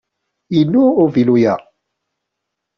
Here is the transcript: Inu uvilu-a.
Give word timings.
Inu 0.59 0.83
uvilu-a. 1.03 1.53